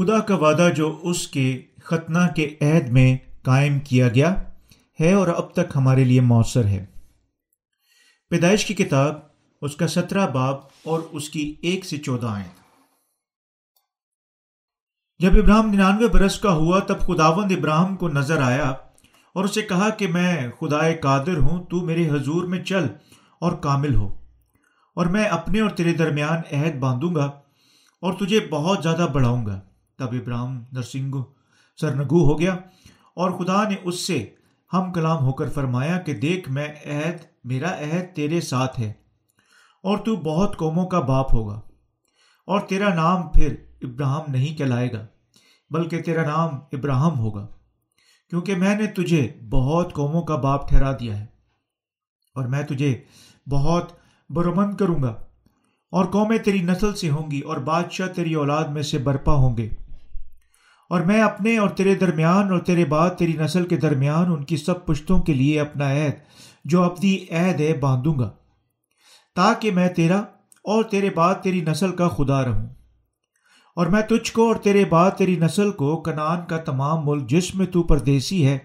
[0.00, 4.34] خدا کا وعدہ جو اس کے ختنہ کے عہد میں قائم کیا گیا
[5.00, 6.86] ہے اور اب تک ہمارے لیے مؤثر ہے۔
[8.30, 9.14] پیدائش کی کتاب،
[9.62, 12.48] اس کا سترہ باب اور اس کی ایک سے چودہ آئیں
[15.18, 18.70] جب ابراہم ننانوے برس کا ہوا تب خداوند ابراہم کو نظر آیا
[19.34, 22.86] اور اسے کہا کہ میں خدائے قادر ہوں، تو میرے حضور میں چل
[23.38, 24.14] اور کامل ہو
[24.94, 27.24] اور میں اپنے اور تیرے درمیان عہد باندھوں گا
[28.02, 29.60] اور تجھے بہت زیادہ بڑھاؤں گا۔
[30.00, 31.14] تب ابراہم نرسنگ
[31.78, 32.56] سرنگو ہو گیا
[33.14, 34.18] اور خدا نے اس سے
[34.70, 38.92] ہم کلام ہو کر فرمایا کہ دیکھ، میں عہد، میرا عہد تیرے ساتھ ہے
[39.84, 41.60] اور تو بہت قوموں کا باپ ہوگا
[42.48, 45.06] اور تیرا نام پھر ابراہم نہیں کہلائے گا،
[45.70, 47.46] بلکہ تیرا نام ابراہم ہوگا،
[48.32, 51.26] کیونکہ میں نے تجھے بہت قوموں کا باپ ٹھہرا دیا ہے
[52.36, 52.92] اور میں تجھے
[53.46, 53.92] بہت
[54.30, 55.14] برمند کروں گا
[55.92, 59.56] اور قومیں تیری نسل سے ہوں گی اور بادشاہ تیری اولاد میں سے برپا ہوں
[59.56, 59.68] گے۔
[60.90, 64.56] اور میں اپنے اور تیرے درمیان اور تیرے بعد تیری نسل کے درمیان ان کی
[64.56, 66.12] سب پشتوں کے لیے اپنا عہد،
[66.64, 68.30] جو اپنی عہد ہے، باندھوں گا،
[69.36, 70.18] تاکہ میں تیرا
[70.64, 72.66] اور تیرے بعد تیری نسل کا خدا رہوں۔
[73.76, 77.54] اور میں تجھ کو اور تیرے بعد تیری نسل کو کنان کا تمام ملک جس
[77.54, 78.58] میں تو پردیسی ہے،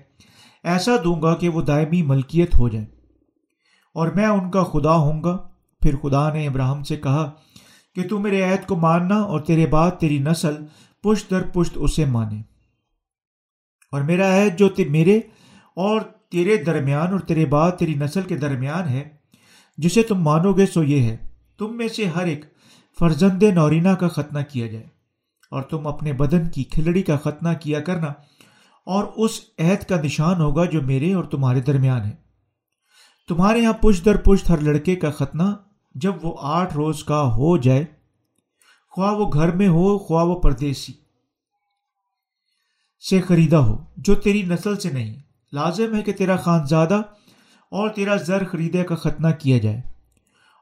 [0.64, 2.86] ایسا دوں گا کہ وہ دائمی ملکیت ہو جائے۔
[3.94, 5.38] اور میں ان کا خدا ہوں گا۔
[5.82, 7.32] پھر خدا نے ابراہم سے کہا
[7.96, 10.56] کہ تو میرے عہد کو ماننا اور تیرے بعد تیری نسل
[11.06, 12.42] پشت در پشت اسے مانے۔
[13.92, 15.18] اور میرا عہد جو میرے
[15.76, 19.10] اور تیرے درمیان اور تیرے بعد تیری نسل کے درمیان ہے،
[19.78, 21.18] جسے تم مانو گے سو یہ ہے،
[21.58, 22.46] تم میں سے ہر ایک
[23.00, 24.88] فرزند نورینا کا ختنہ کیا جائے۔
[25.52, 28.08] اور تم اپنے بدن کی کھلڑی کا ختنہ کیا کرنا،
[28.86, 32.16] اور اس عہد کا نشان ہوگا جو میرے اور تمہارے درمیان ہے۔
[33.28, 35.44] تمہارے یہاں پشت در پشت ہر لڑکے کا ختنہ
[35.96, 37.86] جب وہ آٹھ روز کا ہو جائے،
[38.90, 40.94] خواہ وہ گھر میں ہو، خواہ وہ پردیسی۔
[43.10, 45.20] سے خریدا ہو، جو تیری نسل سے نہیں۔
[45.54, 47.02] لازم ہے کہ تیرا خانزادہ
[47.72, 49.82] اور تیرا زر خریدے کا ختنہ کیا جائے۔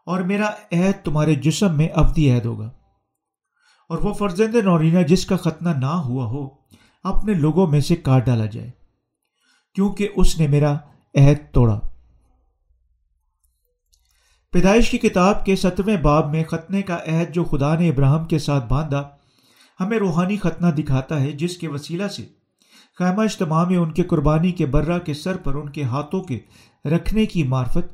[0.05, 2.69] اور میرا عہد تمہارے جسم میں افدی عہد ہوگا۔
[3.89, 6.47] اور وہ فرزند نورینہ جس کا ختنہ نہ ہوا ہو،
[7.03, 8.71] اپنے لوگوں میں سے کاٹ ڈالا جائے۔
[9.75, 10.73] کیونکہ اس نے میرا
[11.15, 11.79] عہد توڑا۔
[14.51, 18.39] پیدائش کی کتاب کے ستویں باب میں ختنے کا عہد جو خدا نے ابراہم کے
[18.39, 19.09] ساتھ باندھا
[19.79, 22.25] ہمیں روحانی ختنہ دکھاتا ہے جس کے وسیلہ سے
[22.99, 26.39] خیمہ اجتماع میں ان کے قربانی کے برہ کے سر پر ان کے ہاتھوں کے
[26.85, 27.93] رکھنے کی معرفت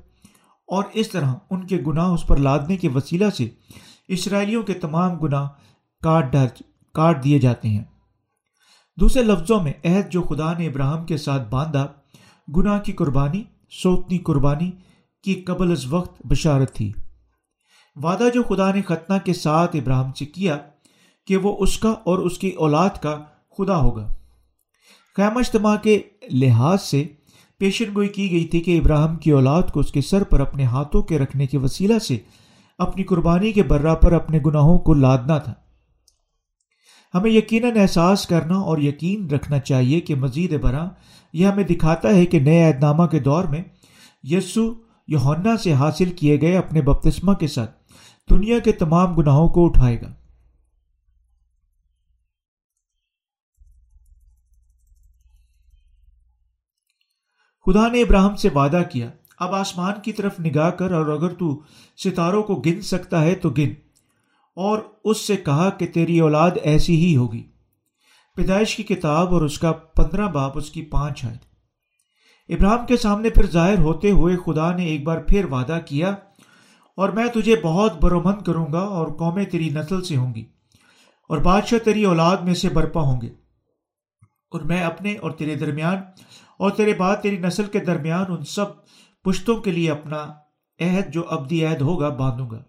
[0.68, 3.50] اور اس طرح ان کے گناہ اس پر لادنے کے وسیلہ سے
[4.08, 5.48] اسرائیلیوں کے تمام گناہ
[6.04, 6.36] کاٹ
[6.94, 7.84] کاٹ دیے جاتے ہیں۔
[8.98, 11.88] دوسرے لفظوں میں عہد جو خدا نے ابراہم کے ساتھ باندھا،
[12.58, 14.72] گناہ کی قربانی، سوتنی قربانی
[15.24, 16.92] کی قبل از وقت بشارت تھی۔
[17.96, 20.58] وعدہ جو خدا نے ختنہ کے ساتھ ابراہم سے کیا
[21.30, 23.18] کہ وہ اس کا اور اس کی اولاد کا
[23.58, 24.08] خدا ہوگا۔
[25.16, 26.02] قیام اجتماع کے
[26.34, 27.08] لحاظ سے
[27.58, 30.64] پیشن گوئی کی گئی تھی کہ ابراہم کی اولاد کو اس کے سر پر اپنے
[30.64, 32.18] ہاتھوں کے رکھنے کے وسیلہ سے
[32.78, 35.54] اپنی قربانی کے برا پر اپنے گناہوں کو لادنا تھا۔
[37.14, 40.88] ہمیں یقیناً احساس کرنا اور یقین رکھنا چاہیے کہ مزید برآں
[41.34, 43.64] یہ ہمیں دکھاتا ہے کہ نئے اعتنامہ نامہ کے دور میں
[44.24, 44.74] یسو
[45.08, 47.72] یونا سے حاصل کیے گئے اپنے بپتسمہ کے ساتھ
[48.30, 50.19] دنیا کے تمام گناہوں کو اٹھائے گا۔
[57.70, 59.10] خدا نے ابراہم سے وعدہ کیا،
[59.40, 61.62] اب آسمان کی طرف نگاہ کر اور اگر تو
[61.98, 63.74] ستاروں کو گن سکتا ہے تو گن۔
[64.56, 67.44] اور اس سے کہا کہ تیری اولاد ایسی ہی ہوگی۔
[68.36, 71.38] پیدائش کی کتاب اور اس کا پندرہ باپ، اس کی پانچ آئے
[72.54, 76.10] ابراہم کے سامنے پھر ظاہر ہوتے ہوئے خدا نے ایک بار پھر وعدہ کیا،
[76.96, 80.46] اور میں تجھے بہت برومند کروں گا اور قومیں تیری نسل سے ہوں گی،
[81.30, 83.30] اور بادشاہ تیری اولاد میں سے برپا ہوں گے۔
[84.52, 85.98] اور میں اپنے اور تیرے درمیان
[86.60, 88.66] اور تیرے بعد تیری نسل کے درمیان ان سب
[89.24, 90.34] پشتوں کے لیے اپنا
[90.80, 92.64] عہد جو ابدی عہد ہوگا باندھوں گا،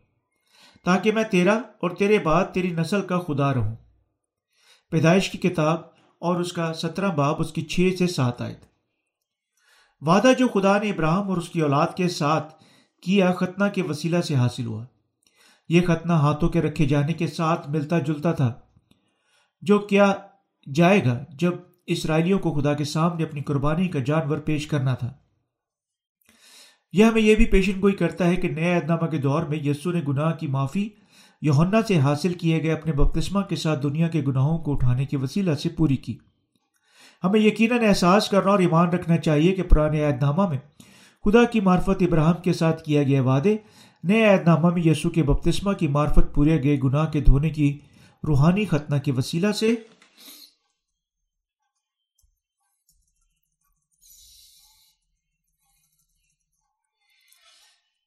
[0.85, 3.77] تاکہ میں تیرا اور تیرے بعد تیری نسل کا خدا رہوں۔
[4.91, 5.79] پیدائش کی کتاب
[6.19, 8.55] اور اس کا سترہ باب اس کی چھ سے سات آئے
[10.01, 12.55] وعدہ جو خدا نے ابراہم اور اس کی اولاد کے ساتھ
[13.03, 14.85] کیا ختنہ کے وسیلہ سے حاصل ہوا۔
[15.69, 18.55] یہ ختنہ ہاتھوں کے رکھے جانے کے ساتھ ملتا جلتا تھا۔
[19.63, 20.13] جو کیا
[20.75, 21.53] جائے گا جب
[21.93, 25.13] اسرائیلیوں کو خدا کے سامنے اپنی قربانی کا جانور پیش کرنا تھا۔
[26.93, 29.93] یہ ہمیں یہ بھی پیشن گوئی کرتا ہے کہ نئے ادنامہ کے دور میں یسو
[29.93, 30.89] نے گناہ کی معافی
[31.43, 35.17] یونا سے حاصل کیے گئے اپنے بپتسمہ کے ساتھ دنیا کے گناہوں کو اٹھانے کے
[35.17, 36.19] وسیلہ سے پوری کی۔
[37.25, 40.59] ہمیں یقیناً احساس کرنا اور ایمان رکھنا چاہیے کہ پرانے عہد نامہ میں
[41.25, 43.57] خدا کی معرفت ابراہم کے ساتھ کیا گیا وعدے،
[44.05, 47.79] نئے عہد نامہ میں یسو کے بپتسمہ کی معرفت پورے گئے گناہ کے دھونے کی
[48.29, 49.75] روحانی ختنہ کے وسیلہ سے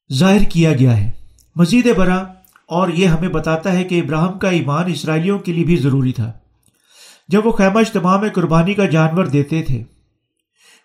[0.09, 1.09] ظاہر کیا گیا ہے۔
[1.55, 2.23] مزید برآں،
[2.69, 6.31] اور یہ ہمیں بتاتا ہے کہ ابراہم کا ایمان اسرائیلیوں کے لیے بھی ضروری تھا۔
[7.29, 9.83] جب وہ خیمہ اجتماع میں قربانی کا جانور دیتے تھے۔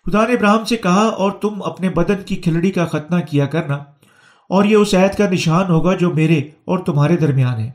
[0.05, 3.75] خدا نے ابراہم سے کہا، اور تم اپنے بدن کی کھلڑی کا ختنہ کیا کرنا،
[4.49, 7.71] اور یہ اس عید کا نشان ہوگا جو میرے اور تمہارے درمیان ہے۔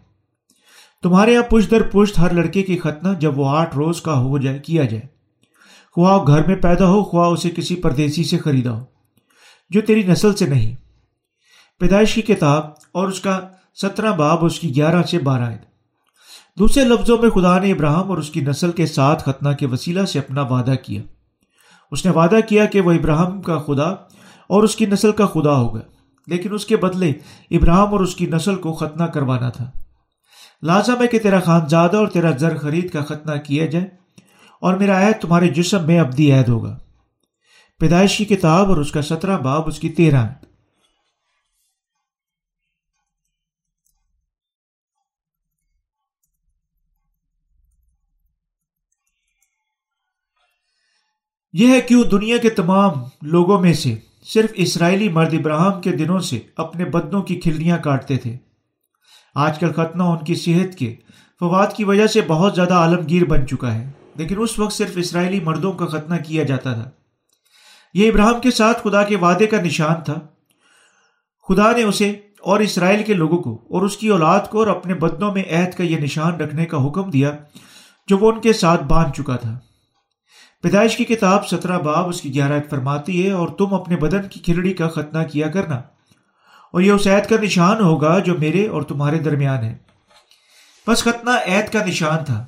[1.03, 4.39] تمہارے یہاں پشت در پشت ہر لڑکے کی ختنہ جب وہ آٹھ روز کا ہو
[4.39, 5.07] جائے، کیا جائے۔
[5.97, 8.85] خواہ گھر میں پیدا ہو، خواہ اسے کسی پردیسی سے خریدا ہو،
[9.71, 10.75] جو تیری نسل سے نہیں۔
[11.85, 13.41] پیدائش کی کتاب اور اس کا
[13.83, 15.59] سترہ باب اس کی گیارہ سے بارہ ہے
[16.59, 20.05] دوسرے لفظوں میں خدا نے ابراہم اور اس کی نسل کے ساتھ ختنہ کے وسیلہ
[20.05, 21.03] سے اپنا وعدہ کیا۔
[21.93, 23.89] اس نے وعدہ کیا کہ وہ ابراہم کا خدا
[24.51, 25.81] اور اس کی نسل کا خدا ہوگا،
[26.27, 27.13] لیکن اس کے بدلے
[27.51, 29.71] ابراہم اور اس کی نسل کو ختنہ کروانا تھا۔
[30.63, 33.87] لازم ہے کہ تیرا خانزادہ اور تیرا زر خرید کا ختنہ کیا جائے
[34.61, 36.79] اور میرا عہد تمہارے جسم میں ابدی عہد ہوگا۔
[37.81, 40.27] پیدائش کی کتاب اور اس کا سترہ باب اس کی تیرہ
[51.57, 52.91] یہ ہے کیوں دنیا کے تمام
[53.23, 53.95] لوگوں میں سے
[54.35, 58.37] صرف اسرائیلی مرد ابراہم کے دنوں سے اپنے بدنوں کی کھلڑیاں کاٹتے تھے۔
[59.35, 60.95] آج کل ختنہ ان کی صحت کے
[61.41, 65.41] فواد کی وجہ سے بہت زیادہ عالمگیر بن چکا ہے، لیکن اس وقت صرف اسرائیلی
[65.41, 66.91] مردوں کا ختنہ کیا جاتا تھا۔
[67.95, 70.15] یہ ابراہم کے ساتھ خدا کے وعدے کا نشان تھا۔
[71.49, 72.11] خدا نے اسے
[72.41, 75.75] اور اسرائیل کے لوگوں کو اور اس کی اولاد کو اور اپنے بدنوں میں عہد
[75.75, 77.37] کا یہ نشان رکھنے کا حکم دیا
[78.09, 79.59] جو وہ ان کے ساتھ باندھ چکا تھا۔
[80.65, 84.41] پیدائش کی کتاب سترہ باب اس کی گہرائت فرماتی ہے، اور تم اپنے بدن کی
[84.41, 85.77] کھلڑی کا ختنہ کیا کرنا۔
[86.73, 89.77] اور یہ اس عید کا نشان ہوگا جو میرے اور تمہارے درمیان ہے۔
[90.87, 92.47] بس ختنہ عید کا نشان تھا۔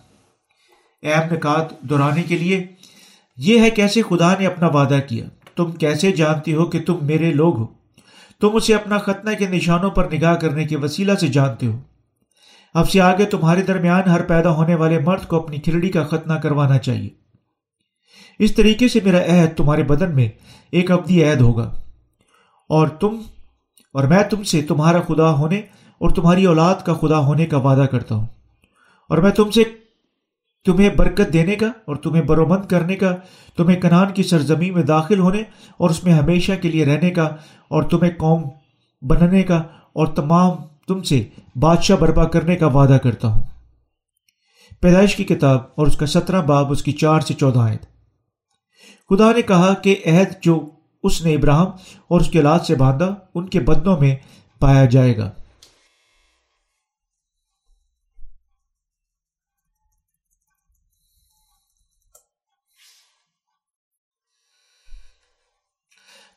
[1.02, 2.66] اہم نکات دہرانے کے لیے۔
[3.36, 5.26] یہ ہے کیسے خدا نے اپنا وعدہ کیا۔
[5.56, 7.66] تم کیسے جانتی ہو کہ تم میرے لوگ ہو۔
[8.40, 11.80] تم اسے اپنا ختنہ کے نشانوں پر نگاہ کرنے کے وسیلہ سے جانتے ہو۔
[12.74, 16.34] اب سے آگے تمہارے درمیان ہر پیدا ہونے والے مرد کو اپنی کھلڑی کا ختنہ
[16.34, 17.25] کروانا چاہیے۔
[18.38, 20.28] اس طریقے سے میرا عہد تمہارے بدن میں
[20.72, 21.70] ایک ابدی عہد ہوگا۔
[22.68, 23.20] اور تم،
[23.92, 25.58] اور میں تم سے تمہارا خدا ہونے
[25.98, 28.26] اور تمہاری اولاد کا خدا ہونے کا وعدہ کرتا ہوں۔
[29.08, 29.62] اور میں تم سے
[30.64, 33.16] تمہیں برکت دینے کا اور تمہیں برومند کرنے کا،
[33.56, 35.42] تمہیں کنان کی سرزمین میں داخل ہونے
[35.76, 37.24] اور اس میں ہمیشہ کے لیے رہنے کا
[37.68, 38.42] اور تمہیں قوم
[39.02, 39.56] بننے کا
[39.92, 40.50] اور تمام
[40.88, 41.24] تم سے
[41.56, 43.42] بادشاہ برپا کرنے کا وعدہ کرتا ہوں۔
[44.80, 47.95] پیدائش کی کتاب اور اس کا سترہ باب، اس کی چار سے چودہ آئے
[49.10, 50.70] خدا نے کہا کہ عہد جو
[51.02, 51.66] اس نے ابراہم
[52.08, 54.16] اور اس کے اولاد سے باندھا، ان کے بدنوں میں
[54.60, 55.30] پایا جائے گا۔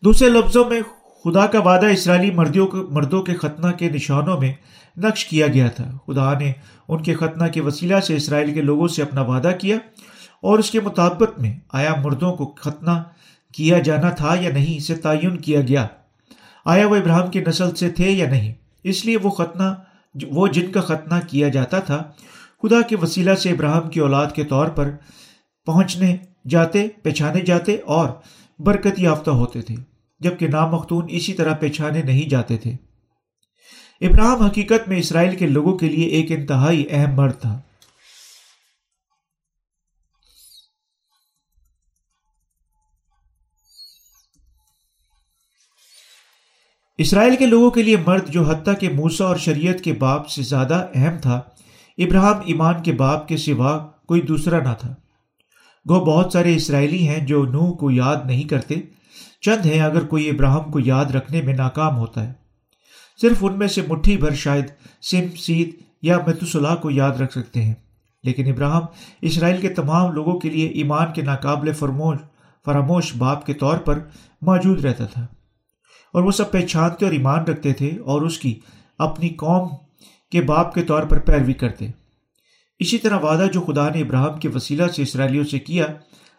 [0.03, 0.81] دوسرے لفظوں میں،
[1.23, 4.53] خدا کا وعدہ اسرائیلی مردوں مردوں کے ختنہ کے نشانوں میں
[4.97, 6.53] نقش کیا گیا تھا۔ خدا نے
[6.87, 9.77] ان کے ختنہ کے وسیلہ سے اسرائیل کے لوگوں سے اپنا وعدہ کیا۔
[10.41, 13.03] اور اس کے مطابق میں آیا مردوں کو ختنہ
[13.53, 15.87] کیا جانا تھا یا نہیں، اسے تعین کیا گیا۔
[16.65, 19.63] آیا وہ ابراہم کی نسل سے تھے یا نہیں؟ اس لیے وہ ختنہ،
[20.31, 22.03] وہ جن کا ختنہ کیا جاتا تھا،
[22.63, 24.91] خدا کے وسیلہ سے ابراہم کی اولاد کے طور پر
[25.65, 26.17] پہنچنے
[26.49, 28.09] جاتے، پہچانے جاتے اور
[28.59, 29.75] برکت یافتہ ہوتے تھے،
[30.19, 32.71] جبکہ نام مختون اسی طرح پہچانے نہیں جاتے تھے۔
[34.01, 37.61] ابراہم حقیقت میں اسرائیل کے لوگوں کے لیے ایک انتہائی اہم مرد تھا۔
[46.99, 50.41] اسرائیل کے لوگوں کے لیے مرد جو حتیٰ کے موسا اور شریعت کے باپ سے
[50.41, 51.41] زیادہ اہم تھا
[51.97, 53.77] ابراہم ایمان کے باپ کے سوا
[54.07, 54.89] کوئی دوسرا نہ تھا۔
[55.89, 58.75] گو، بہت سارے اسرائیلی ہیں جو نوح کو یاد نہیں کرتے۔
[59.41, 62.33] چند ہیں اگر کوئی ابراہم کو یاد رکھنے میں ناکام ہوتا ہے۔
[63.21, 64.65] صرف ان میں سے مٹھی بھر شاید
[65.01, 65.69] سم سید
[66.01, 67.73] یا متوسلح کو یاد رکھ سکتے ہیں۔
[68.23, 68.85] لیکن ابراہم
[69.21, 72.17] اسرائیل کے تمام لوگوں کے لیے ایمان کے ناقابل فرموش،
[72.65, 73.99] فراموش باپ کے طور پر
[74.41, 75.25] موجود رہتا تھا۔
[76.13, 78.59] اور وہ سب پہچانتے اور ایمان رکھتے تھے اور اس کی
[78.97, 79.69] اپنی قوم
[80.31, 81.87] کے باپ کے طور پر پیروی کرتے۔
[82.79, 85.85] اسی طرح وعدہ جو خدا نے ابراہم کے وسیلہ سے اسرائیلیوں سے کیا،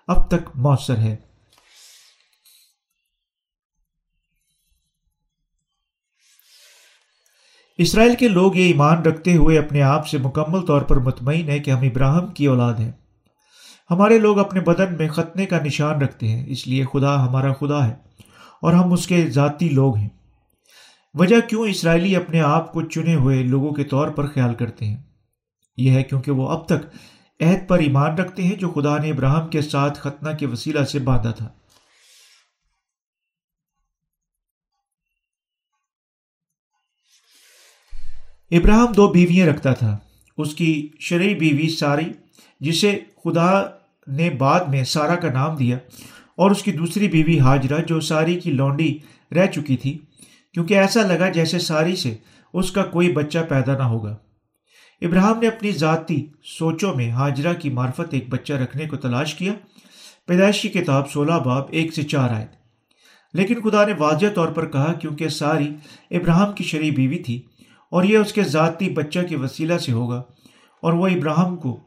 [0.09, 1.17] اب تک مؤثر ہے۔
[7.79, 11.59] اسرائیل کے لوگ یہ ایمان رکھتے ہوئے اپنے آپ سے مکمل طور پر مطمئن ہے
[11.59, 12.93] کہ ہم ابراہم کی اولاد ہیں۔
[13.91, 17.89] ہمارے لوگ اپنے بدن میں ختنے کا نشان رکھتے ہیں، اس لیے خدا ہمارا خدا
[17.89, 17.95] ہے۔
[18.63, 20.09] اور ہم اس کے ذاتی لوگ ہیں۔
[21.15, 25.03] وجہ کیوں اسرائیلی اپنے آپ کو چنے ہوئے لوگوں کے طور پر خیال کرتے ہیں؟
[25.77, 26.97] یہ ہے کیونکہ وہ اب تک
[27.41, 30.99] عہد پر ایمان رکھتے ہیں جو خدا نے ابراہم کے ساتھ ختنہ کے وسیلہ سے
[30.99, 31.49] باندھا تھا۔
[38.51, 39.99] ابراہم دو بیویاں رکھتا تھا۔
[40.39, 42.13] اس کی شرعی بیوی ساری،
[42.61, 43.63] جسے خدا
[44.07, 45.79] نے بعد میں سارا کا نام دیا
[46.41, 48.99] اور اس کی دوسری بیوی حاجرہ جو ساری کی لونڈی
[49.35, 49.99] رہ چکی تھی،
[50.55, 52.17] کیونکہ ایسا لگا جیسے ساری سے
[52.53, 54.17] اس کا کوئی بچہ پیدا نہ ہوگا۔
[55.03, 56.27] ابراہم نے اپنی ذاتی
[56.59, 59.53] سوچوں میں حاجرہ کی معرفت ایک بچہ رکھنے کو تلاش کیا۔
[60.27, 62.47] پیدائشی کتاب سولہ باب ایک سے چار آئے
[63.35, 65.69] لیکن خدا نے واضح طور پر کہا کیونکہ ساری
[66.11, 67.43] ابراہم کی شرعی بیوی تھی
[67.91, 70.23] اور یہ اس کے ذاتی بچہ کے وسیلہ سے ہوگا
[70.83, 71.81] اور وہ ابراہم کو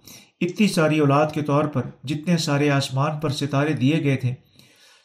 [0.45, 4.33] اتنی ساری اولاد کے طور پر جتنے سارے آسمان پر ستارے دیے گئے تھے،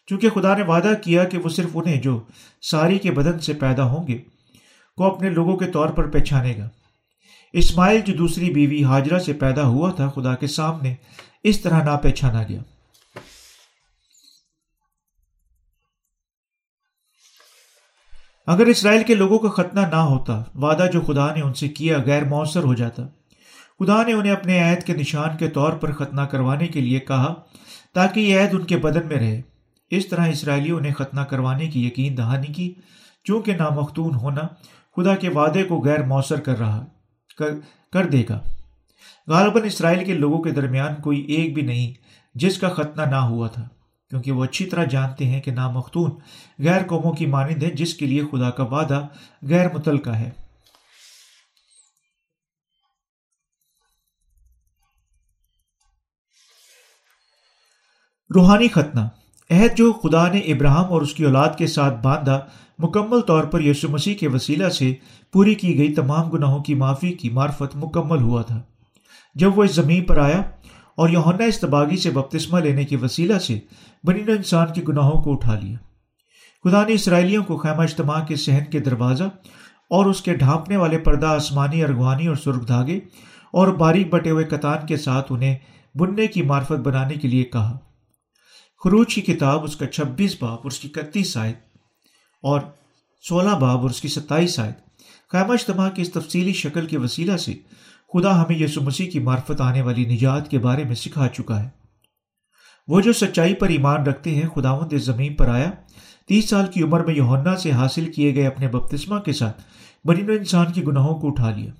[0.06, 2.20] چونکہ خدا نے وعدہ کیا کہ وہ صرف انہیں جو
[2.62, 4.18] ساری کے بدن سے پیدا ہوں گے
[4.96, 6.68] کو اپنے لوگوں کے طور پر پہچانے گا۔
[7.52, 10.94] اسماعیل جو دوسری بیوی حاجرہ سے پیدا ہوا تھا، خدا کے سامنے
[11.44, 12.62] اس طرح نہ پہچانا گیا۔
[18.46, 21.98] اگر اسرائیل کے لوگوں کا ختنہ نہ ہوتا، وعدہ جو خدا نے ان سے کیا
[22.06, 23.02] غیر مؤثر ہو جاتا۔
[23.78, 27.34] خدا نے انہیں اپنے عہد کے نشان کے طور پر ختنہ کروانے کے لیے کہا
[27.94, 29.40] تاکہ یہ عہد ان کے بدن میں رہے۔
[29.90, 32.74] اس طرح اسرائیلیوں نے ختنہ کروانے کی یقین دہانی کی،
[33.24, 34.40] چونکہ نامختون ہونا
[34.96, 36.86] خدا کے وعدے کو غیر مؤثر کر رہا،
[37.38, 37.50] کر
[37.92, 38.40] کر دے گا۔
[39.26, 41.92] غالباً اسرائیل کے لوگوں کے درمیان کوئی ایک بھی نہیں
[42.34, 43.68] جس کا ختنہ نہ ہوا تھا،
[44.10, 46.10] کیونکہ وہ اچھی طرح جانتے ہیں کہ نامختون
[46.58, 49.06] غیر قوموں کی مانند ہے جس کے لیے خدا کا وعدہ
[49.42, 50.47] غیر متعلقہ ہے۔
[58.34, 59.00] روحانی ختنہ۔
[59.50, 62.40] عہد جو خدا نے ابراہم اور اس کی اولاد کے ساتھ باندھا،
[62.78, 64.94] مکمل طور پر یسو مسیح کے وسیلہ سے
[65.32, 68.60] پوری کی گئی تمام گناہوں کی معافی کی معرفت مکمل ہوا تھا۔
[69.34, 70.38] جب وہ اس زمین پر آیا
[70.96, 73.58] اور یونا استباغی سے بپتسمہ لینے کے وسیلہ سے
[74.04, 75.76] بنی انسان کے گناہوں کو اٹھا لیا۔
[76.64, 79.24] خدا نے اسرائیلیوں کو خیمہ اجتماع کے صحن کے دروازہ
[79.90, 83.00] اور اس کے ڈھانپنے والے پردہ آسمانی، ارغوانی اور سرخ دھاگے
[83.52, 85.56] اور باریک بٹے ہوئے کتان کے ساتھ انہیں
[85.94, 87.78] بننے کی معرفت بنانے کے لیے کہا۔
[88.84, 91.52] خروج کی کتاب اس کا چھبیس باب اور اس کی اکتیس آئے
[92.42, 92.60] اور
[93.28, 94.72] سولہ باب اور اس کی ستائیس آئے
[95.32, 97.54] خیمہ اجتماع کی اس تفصیلی شکل کے وسیلہ سے
[98.12, 101.68] خدا ہمیں یسو مسیح کی معرفت آنے والی نجات کے بارے میں سکھا چکا ہے۔
[102.88, 105.70] وہ جو سچائی پر ایمان رکھتے ہیں، خداوند اس زمین پر آیا۔
[106.28, 109.62] تیس سال کی عمر میں یونا سے حاصل کیے گئے اپنے بپتسمہ کے ساتھ
[110.04, 111.70] بنی انسان کی گناہوں کو اٹھا لیا۔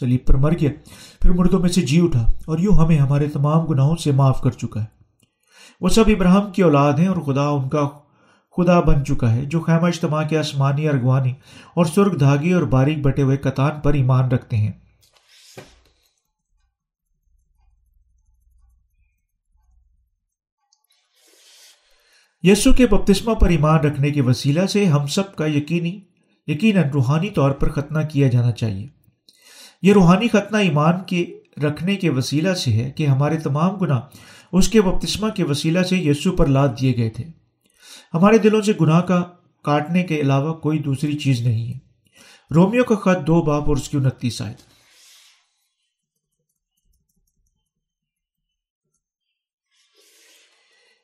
[0.00, 0.70] سلیب پر مر گیا،
[1.22, 4.50] پھر مردوں میں سے جی اٹھا اور یوں ہمیں ہمارے تمام گناہوں سے معاف کر
[4.50, 5.03] چکا ہے۔
[5.80, 7.88] وہ سب ابراہم کی اولاد ہیں اور خدا ان کا
[8.56, 11.32] خدا بن چکا ہے، جو خیمہ اجتماع کے آسمانی ارغوانی
[11.74, 14.72] اور سرخ دھاگی اور باریک بٹے ہوئے کتان پر ایمان رکھتے ہیں۔
[22.42, 26.00] یسو کے بپتسمہ پر ایمان رکھنے کے وسیلہ سے ہم سب کا یقینی،
[26.46, 28.86] یقیناً روحانی طور پر ختنہ کیا جانا چاہیے۔
[29.82, 34.00] یہ روحانی ختنہ ایمان کے رکھنے کے وسیلہ سے ہے کہ ہمارے تمام گناہ
[34.54, 37.24] اس کے بپتسمہ کے وسیلہ سے یسو پر لاد دیے گئے تھے۔
[38.14, 39.22] ہمارے دلوں سے گناہ کا
[39.62, 41.78] کاٹنے کے علاوہ کوئی دوسری چیز نہیں ہے۔
[42.54, 44.54] رومیو کا خط دو باپ اور اس کی انتیس آئے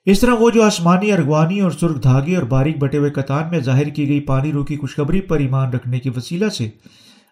[0.06, 3.60] اس طرح وہ جو آسمانی، ارغوانی اور سرخ دھاگے اور باریک بٹے ہوئے کتان میں
[3.60, 6.70] ظاہر کی گئی پانی رو کی خوشخبری پر ایمان رکھنے کے وسیلہ سے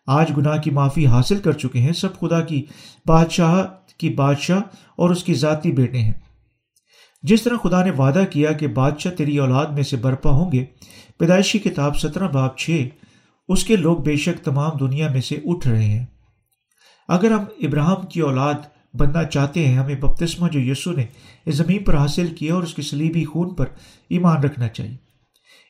[0.08, 2.64] آج گناہ کی معافی حاصل کر چکے ہیں، سب خدا کی
[3.06, 3.66] بادشاہ
[3.98, 4.60] کی بادشاہ
[4.96, 6.12] اور اس کی ذاتی بیٹے ہیں۔
[7.22, 10.64] جس طرح خدا نے وعدہ کیا کہ بادشاہ تیری اولاد میں سے برپا ہوں گے،
[11.18, 12.88] پیدائشی کتاب سترہ باب چھ،
[13.48, 16.06] اس کے لوگ بے شک تمام دنیا میں سے اٹھ رہے ہیں۔
[17.08, 18.54] اگر ہم ابراہم کی اولاد
[18.94, 21.06] بننا چاہتے ہیں، ہمیں بپتسمہ جو یسو نے
[21.46, 23.66] اس زمین پر حاصل کیا اور اس کے سلیبی خون پر
[24.10, 24.96] ایمان رکھنا چاہیے۔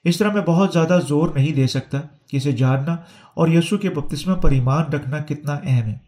[0.04, 2.97] اس طرح میں بہت زیادہ زور نہیں دے سکتا۔ کہ اسے جاننا
[3.35, 5.99] اور یسو کے بپتسمہ پر ایمان رکھنا کتنا اہم ہے۔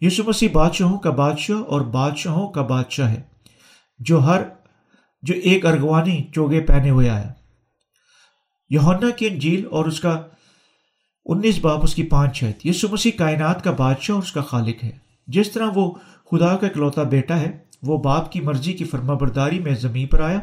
[0.00, 3.22] یسو مسیح بادشاہوں کا بادشاہ اور بادشاہوں کا بادشاہ ہے،
[3.98, 4.42] جو ہر،
[5.22, 7.32] جو ایک ارغوانی چوگے پہنے ہوئے آیا۔
[8.70, 10.22] یونا کی انجیل اور اس کا
[11.24, 14.84] انیس باپ اس کی پانچ ہے یسو مسیح کائنات کا بادشاہ اور اس کا خالق
[14.84, 14.90] ہے۔
[15.26, 15.94] جس طرح وہ
[16.30, 20.20] خدا کا اکلوتا بیٹا ہے، وہ باپ کی مرضی کی فرما برداری میں زمین پر
[20.20, 20.38] آیا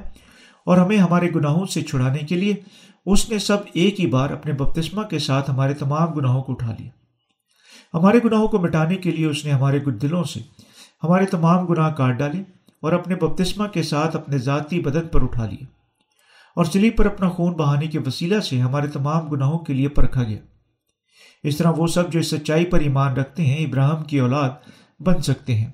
[0.68, 2.54] اور ہمیں ہمارے گناہوں سے چھڑانے کے لیے
[3.06, 6.76] اس نے سب ایک ہی بار اپنے بپتسمہ کے ساتھ ہمارے تمام گناہوں کو اٹھا
[6.80, 6.90] لیا۔
[7.94, 10.40] ہمارے گناہوں کو مٹانے کے لیے اس نے ہمارے دلوں سے
[11.04, 12.42] ہمارے تمام گناہ کاٹ ڈالے
[12.82, 15.66] اور اپنے بپتسمہ کے ساتھ اپنے ذاتی بدن پر اٹھا لیا
[16.56, 20.24] اور سلیب پر اپنا خون بہانے کے وسیلہ سے ہمارے تمام گناہوں کے لیے پرکھا
[20.24, 20.40] گیا۔
[21.44, 24.50] اس طرح وہ سب جو اس سچائی پر ایمان رکھتے ہیں ابراہم کی اولاد
[25.00, 25.72] بن سکتے ہیں۔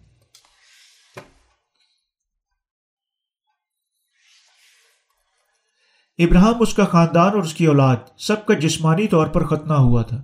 [6.18, 10.02] ابراہم اس کا خاندان اور اس کی اولاد سب کا جسمانی طور پر ختنہ ہوا
[10.02, 10.24] تھا،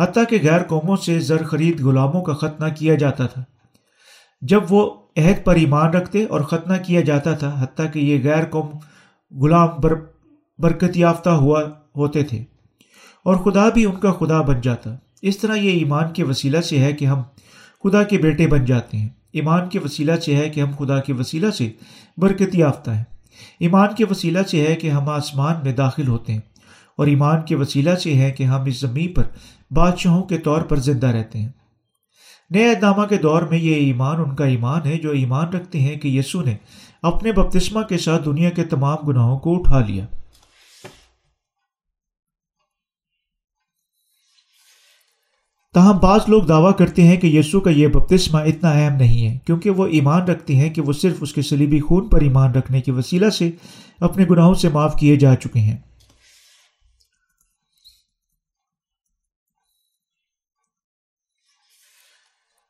[0.00, 3.44] حتیٰ کہ غیر قوموں سے زر خرید غلاموں کا ختنہ کیا جاتا تھا۔
[4.40, 8.44] جب وہ عہد پر ایمان رکھتے اور ختنہ کیا جاتا تھا، حتیٰ کہ یہ غیر
[8.44, 8.70] قوم
[9.40, 9.94] غلام بر،
[10.58, 11.62] برکت یافتہ ہوا
[11.96, 12.44] ہوتے تھے۔
[13.24, 14.90] اور خدا بھی ان کا خدا بن جاتا۔
[15.22, 17.22] اس طرح یہ ایمان کے وسیلہ سے ہے کہ ہم
[17.84, 21.12] خدا کے بیٹے بن جاتے ہیں۔ ایمان کے وسیلہ سے ہے کہ ہم خدا کے
[21.12, 21.72] وسیلہ سے
[22.16, 23.04] برکت یافتہ ہیں۔
[23.60, 26.40] ایمان کے وسیلہ سے ہے کہ ہم آسمان میں داخل ہوتے ہیں،
[26.98, 29.22] اور ایمان کے وسیلہ سے ہے کہ ہم اس زمین پر
[29.70, 31.48] بادشاہوں کے طور پر زندہ رہتے ہیں۔
[32.50, 35.96] نئے ادامہ کے دور میں یہ ایمان ان کا ایمان ہے جو ایمان رکھتے ہیں
[35.96, 36.54] کہ یسو نے
[37.02, 40.04] اپنے بپتسمہ کے ساتھ دنیا کے تمام گناہوں کو اٹھا لیا۔
[45.74, 49.38] تاہم بعض لوگ دعویٰ کرتے ہیں کہ یسو کا یہ بپتسمہ اتنا اہم نہیں ہے،
[49.46, 52.80] کیونکہ وہ ایمان رکھتے ہیں کہ وہ صرف اس کے سلیبی خون پر ایمان رکھنے
[52.80, 53.50] کے وسیلہ سے
[54.00, 55.76] اپنے گناہوں سے معاف کیے جا چکے ہیں۔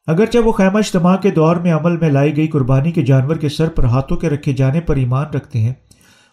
[0.06, 3.48] اگرچہ وہ خیمہ اجتماع کے دور میں عمل میں لائی گئی قربانی کے جانور کے
[3.48, 5.74] سر پر ہاتھوں کے رکھے جانے پر ایمان رکھتے ہیں،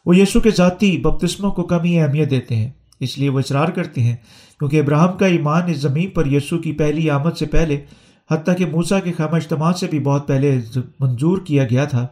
[0.05, 3.67] وہ یسو کے ذاتی بپتسموں کو کم ہی اہمیت دیتے ہیں۔ اس لیے وہ اصرار
[3.67, 4.15] کرتے ہیں،
[4.59, 7.85] کیونکہ ابراہم کا ایمان اس زمین پر یسو کی پہلی آمد سے پہلے،
[8.31, 10.59] حتیٰ کہ موسا کے خیمہ اجتماع سے بھی بہت پہلے
[10.99, 12.07] منظور کیا گیا تھا۔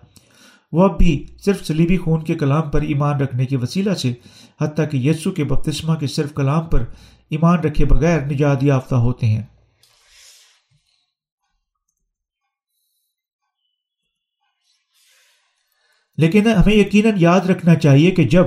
[0.71, 4.13] وہ اب بھی صرف سلیبی خون کے کلام پر ایمان رکھنے کے وسیلہ سے،
[4.61, 6.83] حتیٰ کہ یسو کے بپتسمہ کے صرف کلام پر
[7.29, 9.43] ایمان رکھے بغیر نجات یافتہ ہوتے ہیں۔
[16.17, 18.45] لیکن ہمیں یقیناً یاد رکھنا چاہیے کہ جب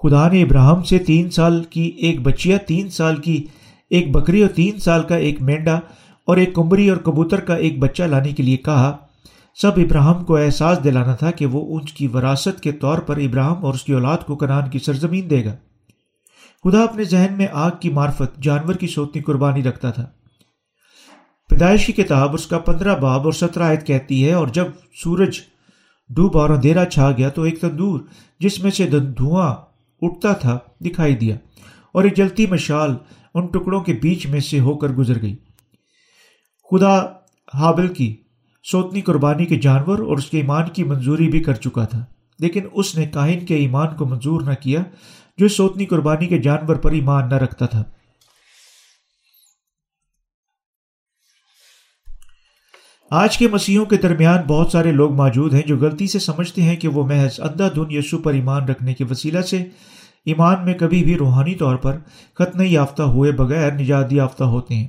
[0.00, 3.44] خدا نے ابراہم سے تین سال کی ایک بچیا، تین سال کی
[3.90, 5.78] ایک بکری اور تین سال کا ایک مینڈا
[6.28, 8.96] اور ایک کمبری اور کبوتر کا ایک بچہ لانے کے لیے کہا۔
[9.58, 13.64] سب ابراہم کو احساس دلانا تھا کہ وہ ان کی وراثت کے طور پر ابراہم
[13.64, 15.54] اور اس کی اولاد کو کنان کی سرزمین دے گا۔
[16.64, 20.06] خدا اپنے ذہن میں آگ کی معرفت، جانور کی سوتنی قربانی رکھتا تھا۔
[21.50, 24.66] پیدائشی کتاب اس کا پندرہ باب اور سترہ آیت کہتی ہے، اور جب
[25.04, 25.40] سورج
[26.10, 28.00] ڈوب اور اندھیرا چھا گیا تو ایک تندور،
[28.40, 29.54] جس میں سے دھواں
[30.02, 31.36] اٹھتا تھا، دکھائی دیا۔
[31.92, 32.96] اور یہ جلتی مشال
[33.34, 35.36] ان ٹکڑوں کے بیچ میں سے ہو کر گزر گئی۔
[36.70, 37.06] خدا
[37.54, 38.16] حابل کی
[38.70, 42.04] سوتنی قربانی کے جانور اور اس کے ایمان کی منظوری بھی کر چکا تھا۔
[42.38, 44.82] لیکن اس نے کاہن کے ایمان کو منظور نہ کیا،
[45.38, 47.84] جو سوتنی قربانی کے جانور پر ایمان نہ رکھتا تھا۔
[53.10, 56.76] آج کے مسیحوں کے درمیان بہت سارے لوگ موجود ہیں جو غلطی سے سمجھتے ہیں
[56.76, 59.64] کہ وہ محض اندھا دھن یسو پر ایمان رکھنے کے وسیلہ سے
[60.26, 61.96] ایمان میں کبھی بھی روحانی طور پر
[62.38, 64.86] ختم یافتہ ہوئے بغیر نجات یافتہ ہوتے ہیں۔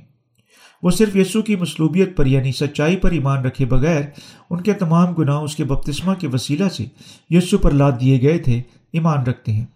[0.82, 4.02] وہ صرف یسو کی مصلوبیت پر یعنی سچائی پر ایمان رکھے بغیر
[4.50, 6.84] ان کے تمام گناہ اس کے بپتسمہ کے وسیلہ سے
[7.30, 9.66] یسو پر لاد دیے گئے تھے، ایمان رکھتے ہیں۔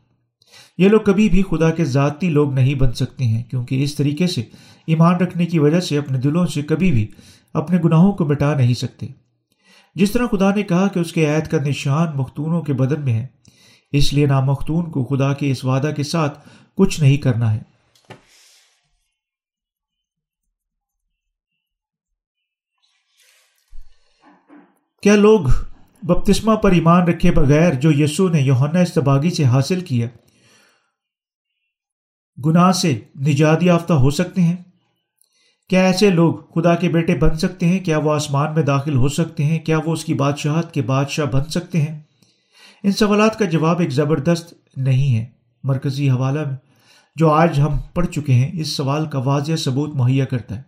[0.78, 4.26] یہ لوگ کبھی بھی خدا کے ذاتی لوگ نہیں بن سکتے ہیں، کیونکہ اس طریقے
[4.26, 4.42] سے
[4.86, 7.06] ایمان رکھنے کی وجہ سے اپنے دلوں سے کبھی بھی
[7.54, 9.06] اپنے گناہوں کو مٹا نہیں سکتے۔
[9.94, 13.12] جس طرح خدا نے کہا کہ اس کے عید کا نشان مختونوں کے بدن میں
[13.12, 13.26] ہے،
[13.92, 17.62] اس لیے نامختون کو خدا کے اس وعدہ کے ساتھ کچھ نہیں کرنا ہے۔
[25.02, 25.40] کیا لوگ
[26.02, 30.08] بپتسمہ پر ایمان رکھے بغیر جو یسو نے یوہنا استباغی سے حاصل کیا،
[32.46, 34.56] گناہ سے نجات یافتہ ہو سکتے ہیں؟
[35.68, 39.08] کیا ایسے لوگ خدا کے بیٹے بن سکتے ہیں؟ کیا وہ آسمان میں داخل ہو
[39.08, 42.00] سکتے ہیں؟ کیا وہ اس کی بادشاہت کے بادشاہ بن سکتے ہیں؟
[42.82, 45.24] ان سوالات کا جواب ایک زبردست نہیں ہے۔
[45.64, 46.56] مرکزی حوالہ میں
[47.16, 50.62] جو آج ہم پڑھ چکے ہیں، اس سوال کا واضح ثبوت مہیا کرتا ہے۔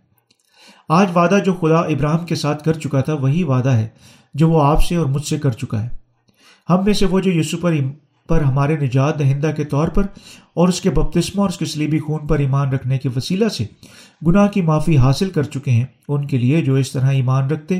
[0.88, 3.88] آج وعدہ جو خدا ابراہم کے ساتھ کر چکا تھا، وہی وعدہ ہے
[4.34, 5.88] جو وہ آپ سے اور مجھ سے کر چکا ہے۔
[6.70, 7.72] ہم میں سے وہ جو یسو پر
[8.28, 10.02] پر ہمارے نجات دہندہ کے طور پر
[10.54, 13.66] اور اس کے بپتسمہ اور اس کے سلیبی خون پر ایمان رکھنے کے وسیلہ سے
[14.26, 17.78] گناہ کی معافی حاصل کر چکے ہیں، ان کے لیے جو اس طرح ایمان رکھتے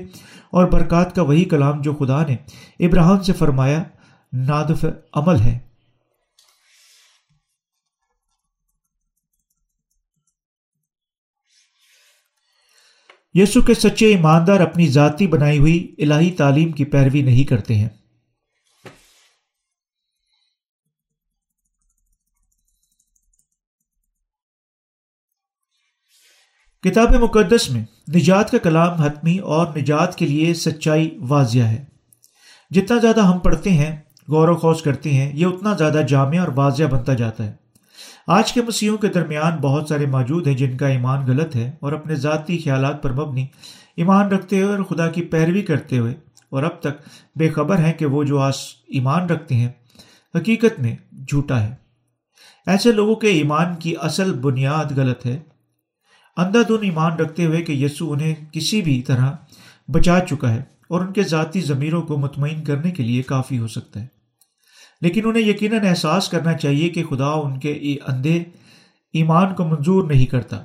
[0.50, 2.36] اور برکات کا وہی کلام جو خدا نے
[2.86, 3.82] ابراہم سے فرمایا،
[4.32, 4.84] نادف
[5.14, 5.58] عمل ہے۔
[13.34, 17.88] یسو کے سچے ایماندار اپنی ذاتی بنائی ہوئی الہی تعلیم کی پیروی نہیں کرتے ہیں۔
[26.90, 31.84] کتاب مقدس میں نجات کا کلام حتمی اور نجات کے لیے سچائی واضح ہے۔
[32.70, 33.96] جتنا زیادہ ہم پڑھتے ہیں،
[34.28, 37.52] غور و خوص کرتے ہیں، یہ اتنا زیادہ جامع اور واضح بنتا جاتا ہے۔
[38.26, 41.92] آج کے مسیحوں کے درمیان بہت سارے موجود ہیں جن کا ایمان غلط ہے اور
[41.92, 43.46] اپنے ذاتی خیالات پر مبنی
[43.96, 46.14] ایمان رکھتے ہوئے اور خدا کی پیروی کرتے ہوئے۔
[46.50, 49.68] اور اب تک بے خبر ہیں کہ وہ جو آس ایمان رکھتے ہیں،
[50.34, 50.96] حقیقت میں
[51.28, 51.74] جھوٹا ہے۔
[52.66, 55.38] ایسے لوگوں کے ایمان کی اصل بنیاد غلط ہے۔
[56.38, 59.32] اندھا دن ایمان رکھتے ہوئے کہ یسو انہیں کسی بھی طرح
[59.88, 63.68] بچا چکا ہے اور ان کے ذاتی ضمیروں کو مطمئن کرنے کے لیے کافی ہو
[63.68, 64.06] سکتا ہے۔
[65.00, 68.44] لیکن انہیں یقیناً احساس کرنا چاہیے کہ خدا ان کے اندھے
[69.12, 70.64] ایمان کو منظور نہیں کرتا۔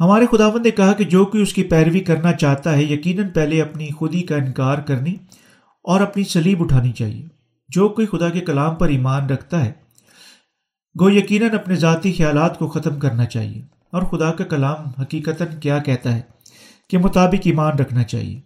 [0.00, 3.62] ہمارے خداون نے کہا کہ جو کوئی اس کی پیروی کرنا چاہتا ہے، یقیناً پہلے
[3.62, 5.14] اپنی خودی کا انکار کرنی
[5.82, 7.37] اور اپنی سلیب اٹھانی چاہیے۔
[7.68, 9.72] جو کوئی خدا کے کلام پر ایمان رکھتا ہے،
[11.00, 15.78] گو یقیناً اپنے ذاتی خیالات کو ختم کرنا چاہیے اور خدا کا کلام حقیقتاً کیا
[15.78, 16.20] کہتا ہے
[16.90, 18.40] کے مطابق ایمان رکھنا چاہیے۔